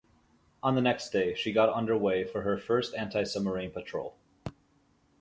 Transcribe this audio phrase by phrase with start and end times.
[0.63, 4.15] On the next day, she got underway for her first antisubmarine patrol.